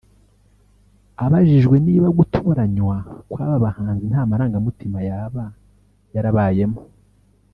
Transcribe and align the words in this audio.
Abajijwe 1.25 1.75
niba 1.85 2.07
gutoranywa 2.17 2.97
kw’aba 3.31 3.57
bahanzi 3.65 4.05
nta 4.11 4.21
marangamutima 4.29 4.99
yaba 5.09 5.43
yarabayemo 6.13 6.79